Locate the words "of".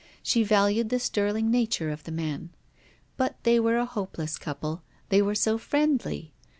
1.91-2.05